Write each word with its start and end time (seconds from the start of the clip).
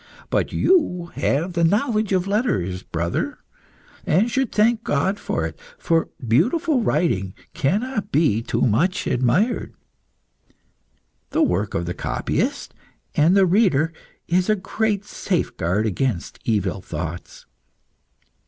But 0.31 0.51
you 0.51 1.11
have 1.13 1.53
the 1.53 1.63
knowledge 1.63 2.11
of 2.11 2.25
letters, 2.25 2.81
brother, 2.81 3.37
and 4.03 4.31
should 4.31 4.51
thank 4.51 4.83
God 4.83 5.19
for 5.19 5.45
it, 5.45 5.59
for 5.77 6.09
beautiful 6.27 6.81
writing 6.81 7.35
cannot 7.53 8.11
be 8.11 8.41
too 8.41 8.61
much 8.63 9.05
admired. 9.05 9.75
The 11.29 11.43
work 11.43 11.75
of 11.75 11.85
the 11.85 11.93
copyist 11.93 12.73
and 13.13 13.37
the 13.37 13.45
reader 13.45 13.93
is 14.27 14.49
a 14.49 14.55
great 14.55 15.05
safeguard 15.05 15.85
against 15.85 16.39
evil 16.45 16.81
thoughts. 16.81 17.45